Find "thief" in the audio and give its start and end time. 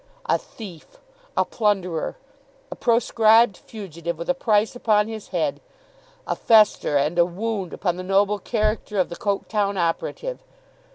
0.39-0.97